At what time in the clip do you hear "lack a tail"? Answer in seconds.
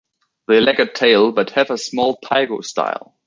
0.61-1.31